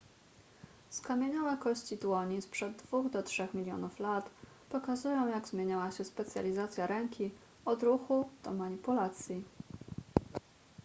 [0.91, 4.29] skamieniałe kości dłoni sprzed dwóch do trzech milionów lat
[4.69, 7.31] pokazują jak zmieniała się specjalizacja ręki
[7.65, 9.43] od ruchu do manipulacji